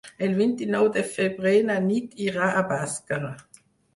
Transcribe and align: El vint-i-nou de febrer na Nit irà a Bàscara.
El 0.27 0.31
vint-i-nou 0.37 0.87
de 0.95 1.01
febrer 1.09 1.51
na 1.67 1.77
Nit 1.91 2.17
irà 2.29 2.47
a 2.61 2.63
Bàscara. 2.73 3.31